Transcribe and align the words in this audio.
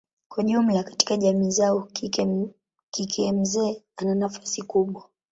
Kwa 0.27 0.43
jumla 0.43 0.83
katika 0.83 1.17
jamii 1.17 1.51
zao 1.51 1.81
kike 2.93 3.31
mzee 3.31 3.83
ana 3.95 4.15
nafasi 4.15 4.61
kubwa. 4.61 5.09